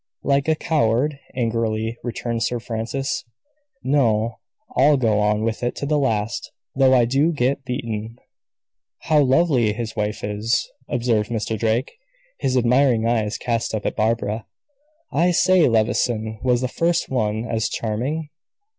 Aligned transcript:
"Like 0.23 0.47
a 0.47 0.55
coward?" 0.55 1.19
angrily 1.35 1.95
returned 2.03 2.41
Sir 2.41 2.59
Francis. 2.59 3.23
"No, 3.83 4.39
I'll 4.75 4.97
go 4.97 5.19
on 5.19 5.43
with 5.43 5.61
it 5.61 5.75
to 5.75 5.85
the 5.85 5.99
last, 5.99 6.51
though 6.73 6.95
I 6.95 7.05
do 7.05 7.31
get 7.31 7.63
beaten." 7.65 8.17
"How 9.01 9.21
lovely 9.21 9.73
his 9.73 9.95
wife 9.95 10.23
is," 10.23 10.67
observed 10.89 11.29
Mr. 11.29 11.55
Drake, 11.55 11.99
his 12.39 12.57
admiring 12.57 13.05
eyes 13.05 13.37
cast 13.37 13.75
up 13.75 13.85
at 13.85 13.95
Barbara. 13.95 14.47
"I 15.11 15.29
say, 15.29 15.67
Levison, 15.67 16.39
was 16.41 16.61
the 16.61 16.67
first 16.67 17.07
one 17.09 17.45
as 17.45 17.69
charming?" 17.69 18.29